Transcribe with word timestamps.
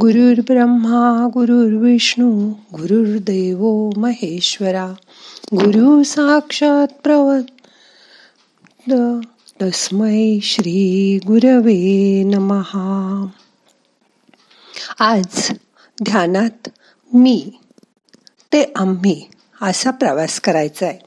गुरुर् 0.00 0.40
ब्रह्मा 0.40 1.28
गुरुर्विष्णू 1.34 2.50
गुरुर्देव 2.50 3.90
महेश्वरा 3.96 4.94
गुरु 5.54 6.02
साक्षात 6.02 6.86
प्रवत 7.02 8.92
तस्मै 9.62 10.38
श्री 10.42 11.18
गुरवे 11.26 12.22
नमहा 12.22 13.26
आज 15.00 15.52
ध्यानात 16.04 16.68
मी 17.14 17.50
ते 18.52 18.72
आम्ही 18.76 19.26
असा 19.62 19.90
प्रवास 19.90 20.40
करायचा 20.40 20.86
आहे 20.86 20.98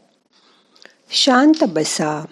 शांत 1.11 1.63
बसा. 1.63 2.25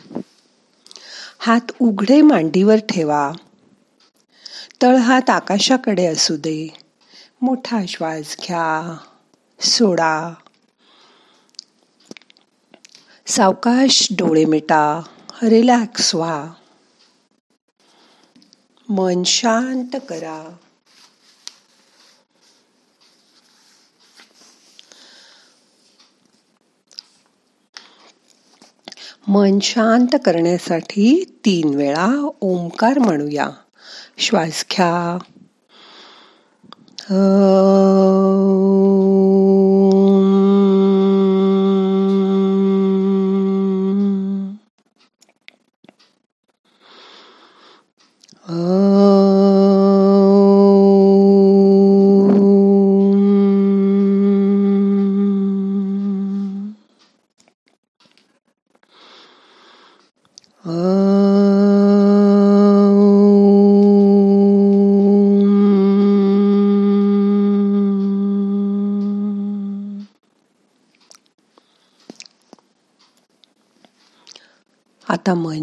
हात 1.39 1.71
उघडे 1.81 2.21
मांडीवर 2.21 2.75
ठेवा. 2.75 3.31
तळहात 4.81 5.29
आकाशाकडे 5.29 6.05
असू 6.05 6.35
दे. 6.35 6.73
मोठा 7.41 7.79
श्वास 7.87 8.35
घ्या. 8.39 8.97
सोडा. 9.61 10.33
सावकाश 13.27 14.07
डोळे 14.11 14.45
मिटा. 14.45 15.01
रिलॅक्स 15.43 16.15
व्हा. 16.15 16.53
मन 18.89 19.23
शांत 19.23 19.95
करा. 20.09 20.55
मन 29.27 29.59
शांत 29.59 30.15
करण्यासाठी 30.25 31.23
तीन 31.45 31.75
वेळा 31.75 32.29
ओंकार 32.41 32.99
म्हणूया. 32.99 33.49
श्वास 34.17 34.65
घ्या 34.71 35.17
आता 60.69 60.96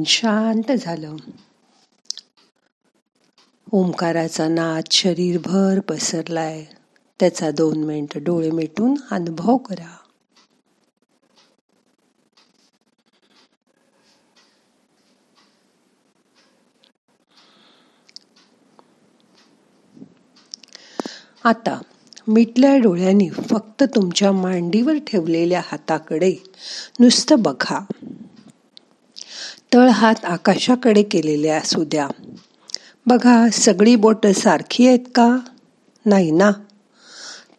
शांत 0.05 0.73
झालं. 0.73 1.17
ओंकाराचा 3.73 4.49
नाद 4.49 4.83
शरीरभर 4.91 5.81
पसरलाय. 5.81 6.65
त्याचा 7.21 7.51
दोन 7.51 7.85
मिनिट 7.85 8.19
डोळे 8.19 8.51
मिटून 8.51 8.95
अनुभव 9.11 9.57
करा. 9.57 9.97
आता 21.45 21.83
मिटल्या 22.29 22.77
डोळ्यांनी 22.77 23.31
फक्त 23.31 23.83
तुमच्या 23.83 24.33
मांडीवर 24.33 24.95
ठेवलेल्या 25.07 25.63
हाताकडे 25.65 26.35
नुसतं 27.01 27.43
बघा. 27.43 27.85
तळ 29.75 29.89
हात 29.89 30.25
आकाशाकडे 30.25 31.03
केलेले 31.03 31.49
असू 31.49 31.85
द्या. 31.85 32.09
बघा 33.07 33.49
सगळी 33.53 33.97
बोटं 33.97 34.33
सारखी 34.33 34.89
आहेत 34.89 34.99
का? 35.15 35.39
नाही 36.07 36.31
ना. 36.31 36.51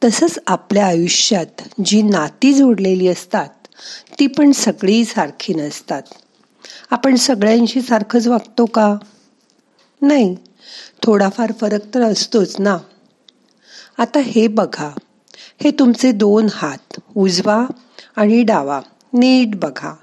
तसंच 0.03 0.39
आपल्या 0.47 0.85
आयुष्यात 0.85 1.61
जी 1.85 2.01
नाती 2.01 2.53
जोडलेली 2.53 3.07
असतात 3.07 3.49
ती 4.19 4.27
पण 4.27 4.51
सगळी 4.51 5.05
सारखी 5.05 5.53
नसतात. 5.53 6.01
आपण 6.91 7.15
सगळ्यांशी 7.15 7.81
सारखंच 7.81 8.27
वागतो 8.27 8.65
का? 8.65 8.95
नाही. 10.01 10.35
थोडाफार 11.03 11.51
फरक 11.61 11.81
तर 11.95 12.01
असतोच 12.01 12.55
ना. 12.59 12.77
आता 13.97 14.19
हे 14.19 14.47
बघा. 14.47 14.91
हे 15.63 15.71
तुमचे 15.71 16.11
दोन 16.11 16.47
हात 16.53 16.99
उजवा 17.15 17.65
आणि 18.15 18.43
डावा 18.43 18.81
नीट 19.13 19.55
बघा. 19.55 19.95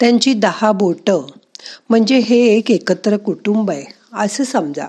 त्यांची 0.00 0.34
दहा 0.34 0.72
बोट. 0.72 1.10
म्हणजे 1.90 2.18
हे 2.18 2.46
एक 2.46 2.70
एकत्र 2.70 3.16
कुटुंब 3.16 3.70
आहे. 3.70 3.84
असं 4.12 4.44
समजा. 4.44 4.86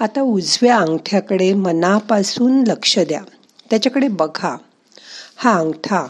आता 0.00 0.20
उजव्या 0.20 0.76
अंगठ्याकडे 0.76 1.54
मनापासून 1.54 2.64
लक्ष 2.66 2.98
द्या. 2.98 3.22
त्याच्याकडे 3.70 4.08
बघा. 4.08 4.56
हा 5.36 5.58
अंगठा 5.58 6.06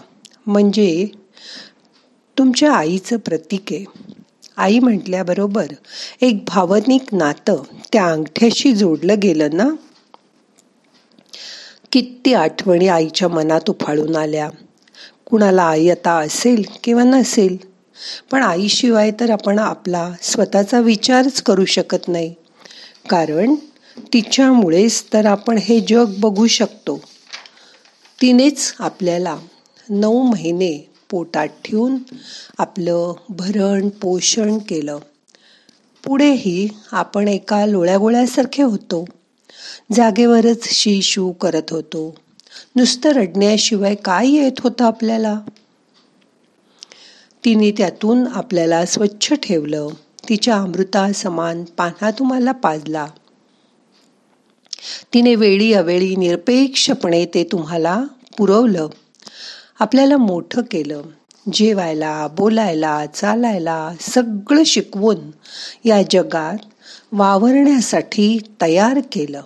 म्हणजे 0.46 1.08
तुमच्या 2.38 2.72
आईचं 2.72 3.16
प्रतीक 3.16 3.64
आहे. 3.70 3.84
आई 4.56 4.78
म्हटल्याबरोबर 4.78 5.66
एक 6.20 6.44
भावनिक 6.44 7.14
नातं 7.14 7.62
त्या 7.92 8.06
अंगठ्याशी 8.06 8.72
जोडलं 8.72 9.14
गेलं 9.22 9.48
ना? 9.52 9.68
किती 11.92 12.34
आठवणी 12.34 12.88
आईच्या 12.88 13.28
मनात 13.28 13.70
उफाळून 13.70 14.16
आल्या. 14.16 14.50
कुणाला 15.32 15.62
आयता 15.62 16.12
असेल 16.12 16.64
किंवा 16.84 17.02
नसेल 17.04 17.56
पण 18.30 18.42
आईशिवाय 18.42 19.10
तर 19.10 19.30
आपण 19.30 19.58
आपला 19.58 20.12
स्वतःचा 20.22 20.80
विचारच 20.80 21.42
करू 21.42 21.64
शकत 21.64 22.08
नाही. 22.08 22.34
कारण 23.10 23.54
तिच्यामुळेच 24.12 25.04
तर 25.12 25.26
आपण 25.26 25.58
हे 25.58 25.80
जग 25.80 26.14
बघू 26.18 26.46
शकतो. 26.46 27.00
तिनेच 28.22 28.74
आपल्याला 28.78 29.36
नऊ 29.90 30.22
महिने 30.22 30.90
पोटात 31.10 31.48
ठेवून 31.64 31.98
आपलं 32.58 33.12
भरण 33.28 33.88
पोषण 33.88 34.58
केलं. 34.58 34.98
पुढेही 36.04 36.68
आपण 36.92 37.28
एका 37.28 37.66
लोळ्यागोळ्यासारखे 37.66 38.62
होतो. 38.62 39.04
जागेवरच 39.92 40.68
शी 40.68 41.02
शू 41.02 41.32
करत 41.32 41.70
होतो. 41.70 42.14
नुसतं 42.76 43.08
रडण्याशिवाय 43.08 43.94
काय 43.94 44.28
येत 44.28 44.52
होतं 44.60 44.84
आपल्याला? 44.84 45.40
तिने 47.44 47.70
त्यातून 47.70 48.26
आपल्याला 48.26 48.86
स्वच्छ 48.86 49.32
ठेवलं. 49.32 49.88
तिच्या 50.28 50.56
अमृता 50.56 51.12
समान 51.12 51.64
पान्हा 51.64 52.10
तुम्हाला 52.10 52.52
पाजला. 52.52 53.06
तिने 55.14 55.34
वेळी 55.34 55.72
अवेळी 55.72 56.16
निरपेक्षपणे 56.16 57.26
ते 57.26 57.44
तुम्हाला 57.44 58.04
पुरवलं. 58.38 58.88
आपल्याला 59.80 60.16
मोठं 60.16 60.62
केलं. 60.62 61.02
जेवायला 61.52 62.26
बोलायला 62.26 63.06
चालायला 63.06 63.90
सगळं 64.00 64.64
शिकवून 64.64 65.18
या 65.84 66.02
जगात 66.10 66.58
वावरण्यासाठी 67.12 68.38
तयार 68.62 69.00
केलं. 69.12 69.42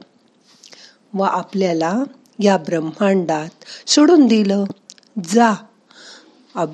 व 1.14 1.22
आपल्याला 1.22 2.02
या 2.38 2.56
ब्रह्मांडात 2.56 3.48
सोडून 3.86 4.26
दिलं. 4.26 4.64
जा. 5.24 5.54
अब 6.54 6.72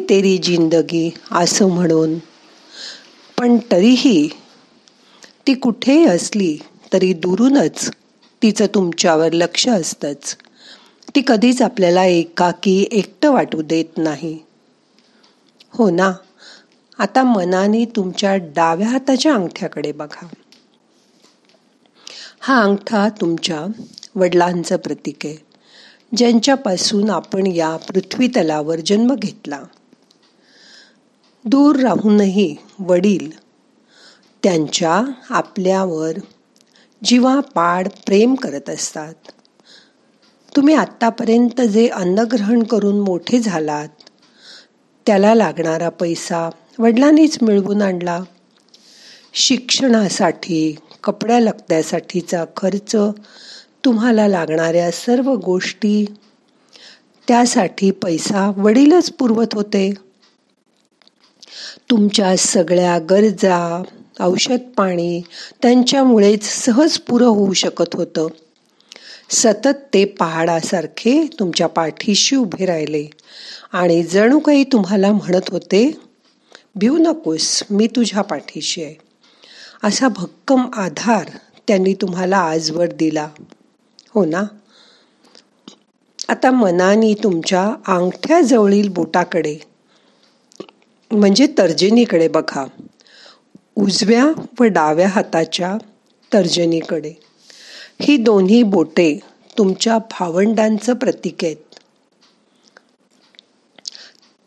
तेरी 0.00 0.38
जिंदगी 0.38 1.14
असं 1.30 1.68
म्हणून. 1.68 2.18
पण 3.38 3.56
तरीही 3.70 4.28
ती 5.46 5.54
कुठेही 5.54 6.06
असली 6.06 6.58
तरी 6.92 7.12
दुरूनच 7.12 7.90
तिचं 8.42 8.66
तुमच्यावर 8.66 9.32
लक्ष 9.32 9.68
असतंच. 9.68 10.36
ती 11.14 11.22
कधीच 11.26 11.62
आपल्याला 11.62 12.04
एकाकी 12.04 12.86
एकटं 12.92 13.32
वाटू 13.32 13.62
देत 13.62 13.98
नाही. 13.98 14.38
हो 15.72 15.90
ना. 15.90 16.12
आता 16.98 17.22
मनाने 17.22 17.84
तुमच्या 17.84 18.36
डाव्या 18.36 18.88
हाताच्या 18.88 19.34
अंगठ्याकडे 19.34 19.92
बघा. 19.92 20.26
हा 22.40 22.62
अंगठा 22.62 23.08
तुमच्या 23.08 23.82
वडिलांचं 24.14 24.76
प्रतीक 24.76 25.16
आहे. 25.24 25.36
ज्यांच्यापासून 26.16 27.10
आपण 27.10 27.46
या 27.46 27.76
पृथ्वी 27.76 28.26
तलावर 28.26 28.80
जन्म 28.86 29.14
घेतला. 29.14 29.62
दूर 31.44 31.76
राहूनही 31.76 32.56
वडील 32.78 33.38
त्यांच्या 34.42 35.02
आपल्यावर 35.30 36.12
जीवापाड 37.04 37.88
प्रेम 38.06 38.34
करत 38.34 38.70
असतात. 38.70 39.14
तुम्ही 40.56 40.74
आत्तापर्यंत 40.74 41.60
जे 41.60 41.88
अन्न 41.88 42.18
ग्रहण 42.18 42.62
करून 42.62 43.00
मोठे 43.00 43.40
झालात 43.40 43.88
त्याला 45.06 45.34
लागणारा 45.34 45.88
पैसा 45.88 46.50
वडिलांनीच 46.78 47.38
मिळवून 47.42 47.82
आणला. 47.82 48.22
शिक्षणासाठी 49.34 50.76
कपड्या 51.04 51.40
लगत्यासाठीचा 51.40 52.44
खर्च 52.56 52.96
तुम्हाला 53.84 54.28
लागणाऱ्या 54.28 54.90
सर्व 54.90 55.34
गोष्टी. 55.34 56.04
त्यासाठी 57.28 57.90
पैसा 57.90 58.52
वडीलच 58.56 59.12
पुरवत 59.12 59.46
होते. 59.52 59.94
तुमच्या 61.90 62.36
सगळ्या 62.36 62.98
गरजा 62.98 63.82
औषध 64.20 64.58
पाणी 64.76 65.22
त्यांच्यामुळेच 65.62 66.44
सहज 66.44 66.98
पुरं 66.98 67.26
होऊ 67.26 67.52
शकत 67.52 67.94
होतं. 67.94 68.26
सतत 69.30 69.68
ते 69.94 70.04
पहाडासारखे 70.04 71.26
तुमच्या 71.38 71.66
पाठीशी 71.66 72.36
उभे 72.36 72.66
राहिले. 72.66 73.06
आणि 73.72 74.02
जणू 74.02 74.38
काही 74.38 74.64
तुम्हाला 74.64 75.12
म्हणत 75.12 75.50
होते 75.50 76.00
भिऊ 76.76 76.98
नकोस 76.98 77.62
मी 77.70 77.86
तुझ्या 77.86 78.22
पाठीशी 78.22 78.84
आहे. 78.84 78.94
असा 79.82 80.08
भक्कम 80.08 80.62
आधार 80.74 81.30
त्यांनी 81.68 81.94
तुम्हाला 81.94 82.38
आजवर 82.38 82.86
दिला. 82.86 83.28
हो 84.14 84.24
ना? 84.24 84.42
आता 86.28 86.50
मनाने 86.50 87.14
तुमच्या 87.14 87.62
अंगठ्याजवळील 87.86 88.88
बोटाकडे 88.88 89.58
म्हणजे 91.10 91.46
तर्जनीकडे 91.58 92.28
बघा. 92.28 92.64
उजव्या 93.76 94.26
व 94.60 94.64
डाव्या 94.64 95.08
हाताच्या 95.08 95.76
तर्जनीकडे. 96.32 97.12
ही 98.00 98.16
दोन्ही 98.16 98.62
बोटे 98.62 99.18
तुमच्या 99.58 99.98
भावंडांचं 99.98 100.94
प्रतीक 100.94 101.44
आहेत. 101.44 101.56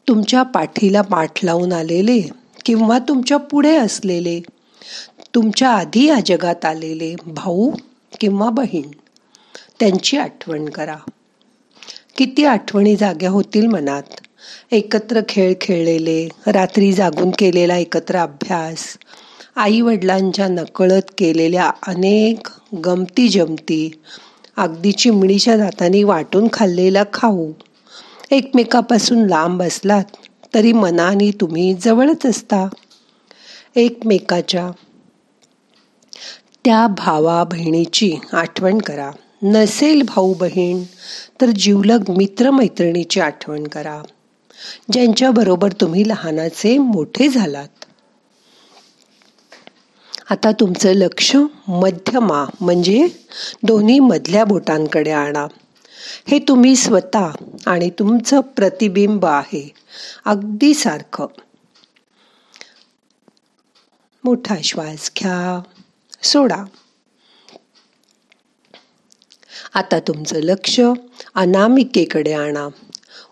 तुमच्या 0.07 0.43
पाठीला 0.43 1.01
पाठ 1.01 1.39
लावून 1.43 1.73
आलेले 1.73 2.21
किंवा 2.65 2.99
तुमच्यापुढे 2.99 3.75
असलेले 3.75 4.39
तुमच्या 5.35 5.69
आधी 5.69 6.05
या 6.07 6.19
जगात 6.25 6.65
आलेले 6.65 7.15
भाऊ 7.25 7.71
किंवा 8.19 8.49
बहीण. 8.49 8.91
त्यांची 9.79 10.17
आठवण 10.17 10.65
करा. 10.69 10.95
किती 12.17 12.45
आठवणी 12.45 12.95
जाग्या 12.95 13.29
होतील 13.29 13.67
मनात. 13.67 14.03
एकत्र 14.71 15.21
खेळ 15.29 15.53
खेळलेले 15.61 16.29
रात्री 16.47 16.93
जागून 16.93 17.31
केलेला 17.39 17.77
एकत्र 17.77 18.17
अभ्यास 18.17 18.97
आई 19.55 19.81
वडिलांच्या 19.81 20.47
नकळत 20.47 21.11
केलेल्या 21.17 21.71
अनेक 21.87 22.47
गमती 22.85 23.27
जमती 23.29 23.91
अगदी 24.57 24.91
चिमणीच्या 24.91 25.57
दाताने 25.57 26.03
वाटून 26.03 26.47
खाल्लेला 26.53 27.03
खाऊ. 27.13 27.51
एकमेकापासून 28.31 29.25
लांब 29.27 29.63
असलात 29.63 30.03
तरी 30.55 30.71
मनाने 30.73 31.31
तुम्ही 31.31 31.73
जवळच 31.73 32.25
असता. 32.25 32.67
एकमेकाच्या 33.75 34.71
त्या 36.65 36.87
भावा 36.87 37.43
बहिणीची 37.43 38.15
आठवण 38.33 38.77
करा. 38.77 39.11
नसेल 39.43 40.01
भाऊ 40.01 40.33
बहीण 40.33 40.83
तर 41.41 41.45
जीवलग 41.45 42.03
मित्रमैत्रिणीची 42.09 43.19
आठवण 43.19 43.67
करा. 43.67 44.01
ज्यांच्याबरोबर 44.91 45.71
तुम्ही 45.71 46.07
लहानाचे 46.07 46.77
मोठे 46.77 47.29
झालात. 47.29 47.67
आता 50.29 50.51
तुमचं 50.51 50.91
लक्ष 50.91 51.35
मध्यमा 51.67 52.45
म्हणजे 52.61 53.07
दोन्ही 53.63 53.99
मधल्या 53.99 54.45
बोटांकडे 54.45 55.11
आणा. 55.11 55.47
हे 56.27 56.39
तुम्ही 56.39 56.75
स्वतः 56.75 57.29
आणि 57.65 57.89
तुमचं 57.89 58.39
प्रतिबिंब 58.39 59.25
आहे. 59.25 59.73
अगदी 60.25 60.73
सारखं. 60.73 61.25
मोठा 64.23 64.55
श्वास 64.63 65.11
घ्या. 65.19 65.61
सोडा. 66.23 66.63
आता 69.73 69.99
तुमचं 69.99 70.35
लक्ष 70.35 70.79
अनामिकेकडे 71.35 72.33
आणा. 72.33 72.67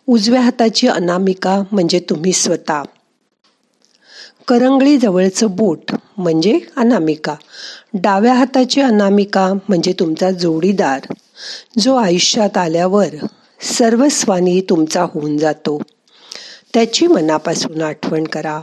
उजव्या 0.07 0.41
हाताची 0.41 0.88
अनामिका 0.88 1.63
म्हणजे 1.71 1.99
तुम्ही 1.99 2.33
स्वतः. 2.33 2.83
करंगळीजवळचं 4.47 5.55
बोट 5.55 5.95
म्हणजे 6.17 6.59
अनामिका. 6.77 7.35
डाव्या 7.93 8.33
हाताची 8.33 8.81
अनामिका 8.81 9.53
म्हणजे 9.53 9.93
तुमचा 9.93 10.31
जोडीदार 10.31 11.13
जो 11.79 11.95
आयुष्यात 11.95 12.57
आल्यावर 12.57 13.07
सर्वस्वानी 13.61 14.61
तुमचा 14.61 15.03
होऊन 15.03 15.38
जातो. 15.38 15.81
त्याची 16.73 17.07
मनापासून 17.07 17.81
आठवण 17.81 18.23
करा. 18.23 18.61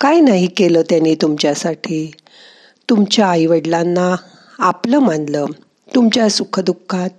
काय 0.00 0.20
नाही 0.20 0.46
केलं 0.46 0.82
त्याने 0.82 1.14
तुमच्यासाठी? 1.14 2.10
तुमच्या 2.90 3.26
आईवडिलांना 3.26 4.16
आपलं 4.58 4.98
मानलं. 4.98 5.44
तुमच्या 5.94 6.30
सुखदुःखात 6.30 7.10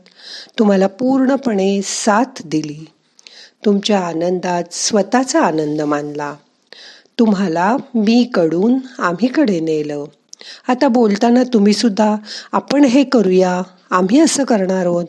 तुम्हाला 0.60 0.88
पूर्णपणे 0.88 1.82
साथ 1.84 2.42
दिली. 2.46 2.86
तुमच्या 3.66 4.00
आनंदात 4.00 4.64
स्वतःचा 4.72 5.42
आनंद 5.42 5.82
मानला. 5.82 6.36
तुम्हाला 7.20 7.78
मी 7.96 8.30
कडून 8.34 8.76
आम्हीकडे 9.00 9.60
नेलं. 9.60 10.04
आता 10.68 10.88
बोलताना 10.88 11.44
तुम्ही 11.44 11.74
सुद्धा 11.74 12.16
आपण 12.52 12.84
हे 12.84 13.04
करूया 13.04 13.62
आम्ही 13.90 14.20
असं 14.20 14.44
करणार 14.44 14.86
आहोत 14.86 15.06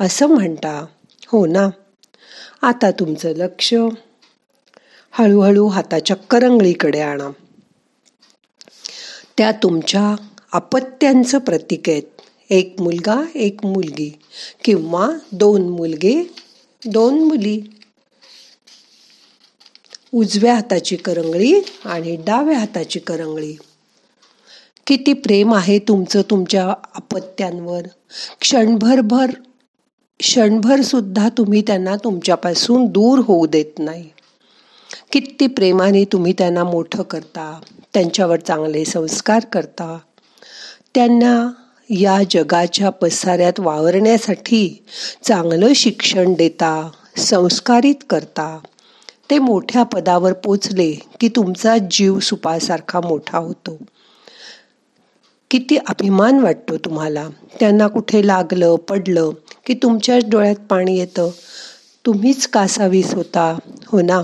असं 0.00 0.26
म्हणता. 0.26 0.86
हो 1.26 1.46
ना? 1.46 1.68
आता 2.62 2.90
तुमचं 2.90 3.28
लक्ष. 3.28 3.74
हळूहळू 5.10 5.66
हाताच्या 5.66 6.16
करंगळीकडे 6.16 7.00
आणा. 7.00 7.30
त्या 9.38 9.52
तुमच्या 9.52 10.16
अपत्यांचं 10.52 11.38
प्रतीक 11.38 11.88
आहेत. 11.88 12.02
एक 12.50 12.80
मुलगा 12.80 13.22
एक 13.34 13.64
मुलगी 13.64 14.18
किंवा 14.64 15.10
दोन 15.32 15.68
मुलगे 15.68 16.22
दोन 16.86 17.24
मुली. 17.24 17.60
उजव्या 20.14 20.54
हाताची 20.54 20.96
करंगळी 20.96 21.60
आणि 21.84 22.16
डाव्या 22.16 22.58
हाताची 22.58 22.98
करंगळी. 22.98 23.56
किती 24.86 25.12
प्रेम 25.12 25.54
आहे 25.54 25.78
तुमचं 25.78 26.22
तुमच्या 26.22 26.74
अपत्यांवर. 26.94 27.82
क्षणभर 28.40 29.00
भर 29.00 29.30
क्षणभर 30.18 30.80
सुद्धा 30.80 31.28
तुम्ही 31.28 31.62
त्यांना 31.62 31.96
तुमच्यापासून 31.96 32.86
दूर 32.86 33.18
होऊ 33.18 33.46
देत 33.46 33.78
नाही. 33.78 34.08
किती 35.12 35.46
प्रेमाने 35.46 36.04
तुम्ही 36.04 36.32
त्यांना 36.32 36.64
मोठं 36.64 37.02
करता 37.02 37.60
त्यांच्यावर 37.94 38.40
चांगले 38.40 38.84
संस्कार 38.84 39.44
करता. 39.44 39.98
त्यांना 40.94 41.50
या 41.92 42.18
जगाच्या 42.30 42.90
पसाऱ्यात 42.90 43.52
वावरण्यासाठी 43.58 44.84
चांगलं 45.22 45.72
शिक्षण 45.72 46.34
देता 46.34 46.90
संस्कारित 47.16 47.94
करता. 48.10 48.58
ते 49.30 49.38
मोठ्या 49.38 49.82
पदावर 49.82 50.32
पोचले 50.32 50.92
की 50.92 51.28
तुमचा 51.28 51.76
जीव 51.90 52.18
सुपासारखा 52.18 53.00
मोठा 53.00 53.38
होतो. 53.38 53.78
किती 55.50 55.76
अभिमान 55.76 56.38
वाटतो 56.38 56.76
तुम्हाला. 56.76 57.28
त्यांना 57.60 57.86
कुठे 57.86 58.26
लागलं 58.26 58.76
पडलं 58.76 59.30
की 59.66 59.74
तुमच्याच 59.74 60.24
डोळ्यात 60.30 60.56
पाणी 60.56 60.98
येतं. 60.98 61.30
तुम्हीच 62.06 62.46
कासावीस 62.46 63.14
होता? 63.14 63.58
हो 63.86 64.00
ना? 64.00 64.22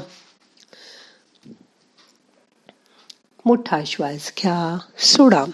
मोठा 3.45 3.81
श्वास 3.87 4.33
घ्या 4.43 4.79
सोडा. 4.99 5.45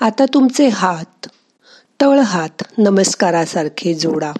आता 0.00 0.24
तुमचे 0.34 0.68
हात 0.68 1.28
तळ 2.00 2.18
हात 2.18 2.62
नमस्कारासारखे 2.78 3.94
जोडा. 3.94 4.32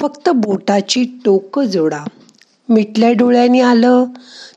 फक्त 0.00 0.28
बोटाची 0.28 1.04
टोकं 1.24 1.64
जोडा. 1.64 2.04
मिटल्या 2.68 3.12
डोळ्यांनी 3.12 3.60
आलं 3.60 4.04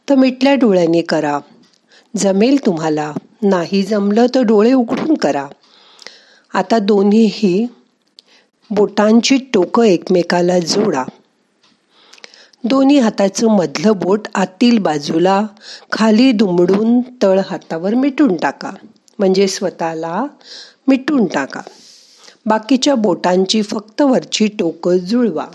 तर 0.10 0.16
मिटल्या 0.16 0.56
डोळ्यांनी 0.56 1.02
करा. 1.02 1.40
जमेल 2.18 2.66
तुम्हाला 2.66 3.14
नाही 3.42 3.84
जमलं 3.84 4.26
तर 4.36 4.42
डोळे 4.42 4.74
उघडून 4.74 5.16
करा. 5.16 5.48
आता 6.54 6.80
दोन्हीही 6.80 7.68
बोटांची 8.70 9.38
टोकं 9.38 9.84
एकमेकाला 9.84 10.60
जोडा. 10.60 11.04
दोन्ही 12.64 13.00
हाताचं 13.00 13.48
मधलं 13.48 13.92
बोट 13.96 14.28
आतील 14.36 14.78
बाजूला 14.78 15.48
खाली 15.92 16.32
दुमडून 16.32 17.02
तळ 17.02 17.40
हातावर 17.50 17.94
मिटून 17.94 18.36
टाका. 18.36 18.72
म्हणजे 19.22 19.48
स्वतःला 19.48 20.26
मिटून 20.88 21.26
टाका. 21.26 21.62
बाकीच्या 22.46 22.96
बोटांची 22.96 23.62
फक्त 23.62 24.02
वरची 24.02 24.48
टोकं 24.48 24.98
जुळवा. 24.98 25.46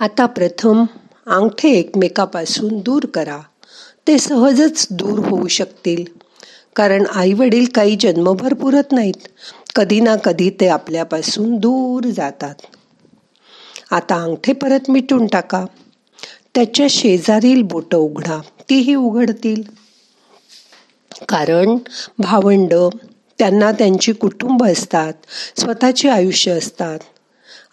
आता 0.00 0.26
प्रथम 0.26 0.84
अंगठे 1.26 1.68
एकमेकापासून 1.68 2.78
दूर 2.78 3.06
करा. 3.06 3.38
ते 4.06 4.18
सहजच 4.18 4.86
दूर 4.90 5.18
होऊ 5.18 5.48
शकतील. 5.48 6.04
कारण 6.76 7.04
आई 7.14 7.32
वडील 7.32 7.66
काही 7.74 7.96
जन्मभर 8.00 8.54
पुरत 8.54 8.92
नाहीत. 8.92 9.28
कधी 9.74 10.00
ना 10.00 10.16
कधी 10.16 10.50
ते 10.50 10.68
आपल्यापासून 10.68 11.56
दूर 11.56 12.04
जातात. 12.04 12.54
आता 13.90 14.22
अंगठे 14.22 14.52
परत 14.52 14.90
मिटून 14.90 15.26
टाका. 15.26 15.64
त्याच्या 16.54 16.86
शेजारील 16.90 17.62
बोटं 17.62 17.96
उघडा. 17.96 18.40
तीही 18.70 18.94
उघडतील. 18.94 19.83
कारण 21.20 21.76
भावंड 22.18 22.74
त्यांना 23.38 23.72
त्यांची 23.72 24.12
कुटुंब 24.12 24.64
असतात 24.64 25.12
स्वतःचे 25.56 26.08
आयुष्य 26.08 26.50
असतात. 26.50 26.98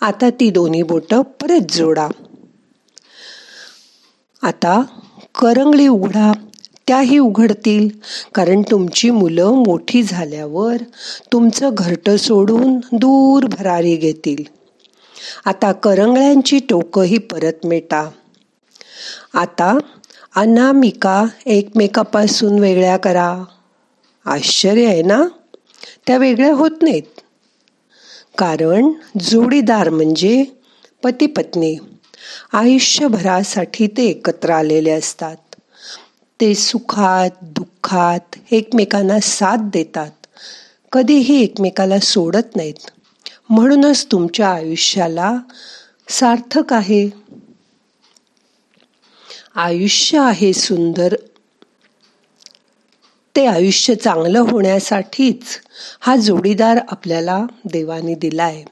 आता 0.01 0.29
ती 0.29 0.49
दोन्ही 0.49 0.83
बोट 0.83 1.13
परत 1.13 1.71
जोडा. 1.71 2.07
आता 4.41 4.81
करंगळी 5.41 5.87
उघडा. 5.87 6.31
त्याही 6.87 7.17
उघडतील 7.17 7.89
कारण 8.35 8.61
तुमची 8.61 9.09
मुलं 9.09 9.51
मोठी 9.51 10.03
झाल्यावर 10.03 10.75
तुमचं 11.31 11.69
घरटं 11.73 12.17
सोडून 12.17 12.77
दूर 12.77 13.45
भरारी 13.45 13.95
घेतील. 13.95 14.43
आता 15.45 15.71
करंगळ्यांची 15.71 16.59
टोकंही 16.59 17.17
परत 17.17 17.65
मिटा. 17.65 18.09
आता 19.33 19.77
अनामिका 20.35 21.25
एकमेकापासून 21.45 22.59
वेगळ्या 22.59 22.97
करा. 22.97 23.43
आश्चर्य 24.25 24.87
आहे 24.87 25.01
ना? 25.01 25.23
त्या 26.07 26.17
वेगळ्या 26.17 26.53
होत 26.53 26.71
नाहीत. 26.81 27.21
कारण 28.37 28.91
जोडीदार 29.19 29.89
म्हणजे 29.89 30.45
पती 31.03 31.25
पत्नी 31.25 31.77
आयुष्यभरासाठी 32.53 33.87
ते 33.87 34.05
एकत्र 34.05 34.49
आलेले 34.49 34.91
असतात. 34.91 35.35
ते 36.41 36.55
सुखात 36.55 37.29
दुःखात 37.41 38.35
एकमेकांना 38.51 39.19
साथ 39.19 39.57
देतात. 39.59 40.11
कधीही 40.91 41.43
एकमेकाला 41.43 41.99
सोडत 41.99 42.55
नाहीत. 42.55 42.89
म्हणूनच 43.49 44.07
तुमच्या 44.11 44.49
आयुष्याला 44.49 45.37
सार्थक 46.09 46.73
आहे. 46.73 47.09
आयुष्य 49.55 50.19
आहे 50.19 50.53
सुंदर. 50.53 51.15
ते 53.35 53.45
आयुष्य 53.45 53.95
चांगलं 53.95 54.39
होण्यासाठीच 54.39 55.41
हा 55.99 56.15
जोडीदार 56.15 56.79
आपल्याला 56.89 57.45
देवाने 57.65 58.15
दिलाय. 58.15 58.63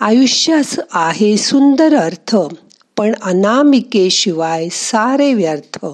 आयुष्यास 0.00 0.80
आहे 0.92 1.36
सुंदर 1.36 1.96
अर्थ 1.96 2.36
पण 2.96 3.14
अनामिकेशिवाय 3.22 4.68
सारे 4.72 5.34
व्यर्थ. 5.34 5.86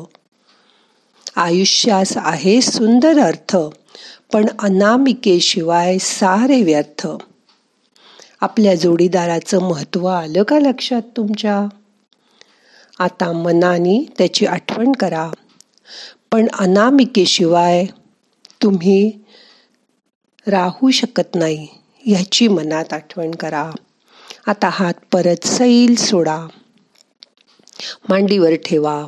आयुष्यास 1.36 2.12
आहे 2.16 2.60
सुंदर 2.60 3.18
अर्थ 3.18 3.56
पण 4.32 4.46
अनामिकेशिवाय 4.58 5.98
सारे 5.98 6.62
व्यर्थ. 6.62 7.08
आपल्या 8.40 8.74
जोडीदाराचं 8.74 9.58
महत्त्व 9.58 10.06
आलं 10.06 10.42
का 10.42 10.58
लक्षात 10.58 11.02
तुमच्या? 11.16 11.66
आता 12.98 13.32
मनाने 13.32 14.12
त्याची 14.18 14.46
आठवण 14.46 14.92
करा. 14.92 15.30
पण 16.32 16.46
अनामिकेशिवाय 16.58 17.86
तुम्ही 18.62 19.12
राहू 20.46 20.90
शकत 20.90 21.34
नाही 21.34 21.68
ह्याची 21.98 22.48
मनात 22.48 22.92
आठवण 22.92 23.30
करा. 23.30 23.70
आता 24.46 24.68
हात 24.72 24.94
परत 25.12 25.46
सैल 25.46 25.94
सोडा. 25.94 26.46
मांडीवर 28.08 28.50
ठेवा. 28.54 29.04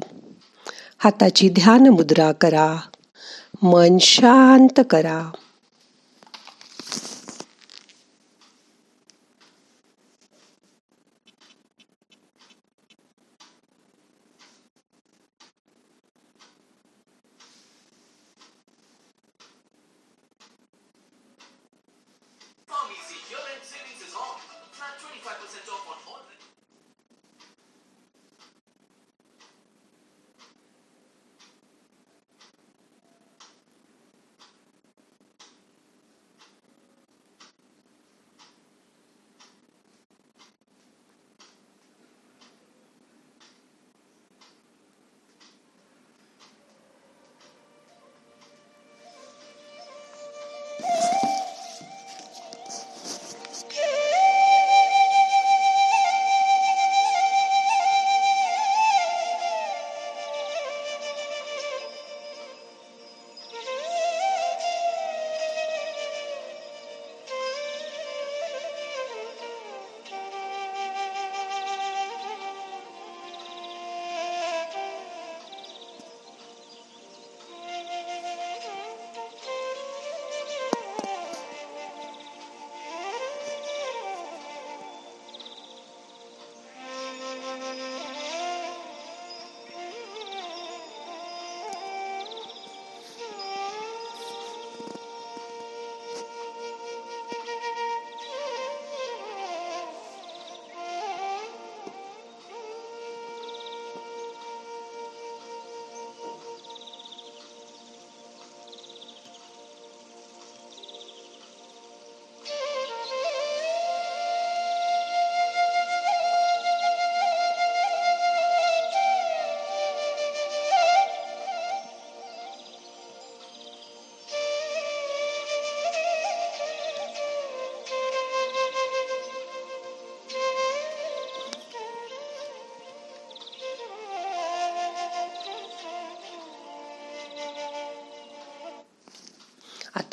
हाताची 0.98 1.48
ध्यान 1.48 1.86
मुद्रा 1.86 2.32
करा. 2.32 2.76
मन 3.62 3.98
शांत 4.00 4.80
करा. 4.90 5.30